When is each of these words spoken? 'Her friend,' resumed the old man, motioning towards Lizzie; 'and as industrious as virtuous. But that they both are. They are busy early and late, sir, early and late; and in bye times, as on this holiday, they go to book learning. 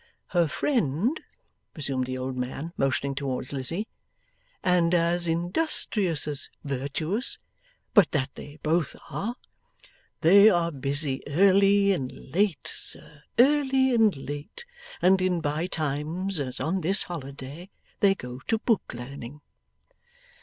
'Her 0.29 0.47
friend,' 0.47 1.21
resumed 1.75 2.07
the 2.07 2.17
old 2.17 2.35
man, 2.35 2.73
motioning 2.75 3.13
towards 3.13 3.53
Lizzie; 3.53 3.87
'and 4.63 4.95
as 4.95 5.27
industrious 5.27 6.27
as 6.27 6.49
virtuous. 6.63 7.37
But 7.93 8.09
that 8.09 8.31
they 8.33 8.57
both 8.63 8.95
are. 9.11 9.35
They 10.21 10.49
are 10.49 10.71
busy 10.71 11.21
early 11.27 11.91
and 11.93 12.11
late, 12.33 12.67
sir, 12.75 13.21
early 13.37 13.93
and 13.93 14.15
late; 14.17 14.65
and 15.03 15.21
in 15.21 15.39
bye 15.39 15.67
times, 15.67 16.39
as 16.39 16.59
on 16.59 16.81
this 16.81 17.03
holiday, 17.03 17.69
they 17.99 18.15
go 18.15 18.39
to 18.47 18.57
book 18.57 18.95
learning. 18.97 19.41